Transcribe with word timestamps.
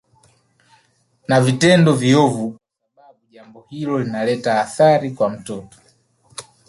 na 1.27 1.41
vitendo 1.41 1.93
viovu 1.95 2.51
kwa 2.51 2.95
sababu 2.95 3.19
jambo 3.31 3.65
hilo 3.69 3.99
linaleta 3.99 4.61
athari 4.61 5.11
kwa 5.11 5.29
mtoto 5.29 5.77